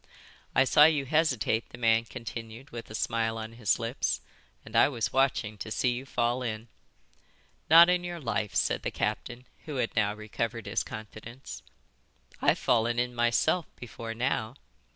"I 0.55 0.63
saw 0.63 0.85
you 0.85 1.05
hesitate," 1.05 1.69
the 1.69 1.77
man 1.77 2.05
continued, 2.05 2.71
with 2.71 2.89
a 2.89 2.95
smile 2.95 3.37
on 3.37 3.53
his 3.53 3.77
lips, 3.77 4.19
"and 4.65 4.75
I 4.75 4.89
was 4.89 5.13
watching 5.13 5.59
to 5.59 5.69
see 5.69 5.91
you 5.91 6.07
fall 6.07 6.41
in." 6.41 6.69
"Not 7.69 7.87
on 7.87 8.03
your 8.03 8.19
life," 8.19 8.55
said 8.55 8.81
the 8.81 8.89
captain, 8.89 9.45
who 9.65 9.75
had 9.75 9.95
now 9.95 10.15
recovered 10.15 10.65
his 10.65 10.81
confidence. 10.81 11.61
"I've 12.41 12.57
fallen 12.57 12.97
in 12.97 13.13
myself 13.13 13.67
before 13.75 14.15
now. 14.15 14.55